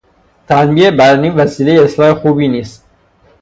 [0.47, 2.85] تنبیه بدنی وسیلهی اصلاح خوبی نیست.